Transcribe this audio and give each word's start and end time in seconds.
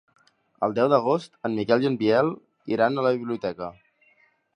El 0.67 0.71
deu 0.77 0.87
d'agost 0.93 1.35
en 1.49 1.57
Miquel 1.59 1.85
i 1.85 1.89
en 1.89 1.97
Biel 1.99 2.31
iran 2.77 2.97
a 2.97 3.05
la 3.09 3.13
biblioteca. 3.19 3.69